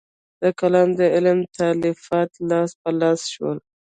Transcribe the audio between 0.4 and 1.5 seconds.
د کلام د علم